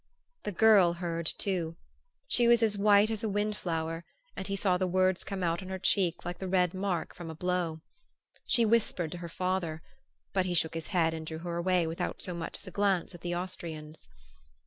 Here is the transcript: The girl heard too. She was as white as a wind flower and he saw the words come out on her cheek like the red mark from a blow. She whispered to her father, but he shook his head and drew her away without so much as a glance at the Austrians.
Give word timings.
The 0.41 0.51
girl 0.51 0.93
heard 0.93 1.27
too. 1.27 1.75
She 2.27 2.47
was 2.47 2.63
as 2.63 2.75
white 2.75 3.11
as 3.11 3.23
a 3.23 3.29
wind 3.29 3.55
flower 3.55 4.03
and 4.35 4.47
he 4.47 4.55
saw 4.55 4.75
the 4.75 4.87
words 4.87 5.23
come 5.23 5.43
out 5.43 5.61
on 5.61 5.69
her 5.69 5.77
cheek 5.77 6.25
like 6.25 6.39
the 6.39 6.47
red 6.47 6.73
mark 6.73 7.13
from 7.13 7.29
a 7.29 7.35
blow. 7.35 7.81
She 8.47 8.65
whispered 8.65 9.11
to 9.11 9.19
her 9.19 9.29
father, 9.29 9.83
but 10.33 10.47
he 10.47 10.55
shook 10.55 10.73
his 10.73 10.87
head 10.87 11.13
and 11.13 11.23
drew 11.27 11.37
her 11.37 11.55
away 11.55 11.85
without 11.85 12.19
so 12.19 12.33
much 12.33 12.57
as 12.57 12.65
a 12.65 12.71
glance 12.71 13.13
at 13.13 13.21
the 13.21 13.35
Austrians. 13.35 14.09